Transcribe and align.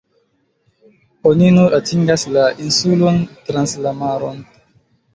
Oni 1.33 1.51
nur 1.59 1.77
atingas 1.81 2.25
la 2.39 2.49
insulon 2.67 3.23
trans 3.47 3.79
la 3.89 3.97
maron. 4.03 4.47